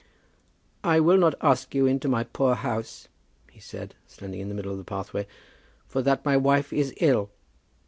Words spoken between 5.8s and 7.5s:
"for that my wife is ill."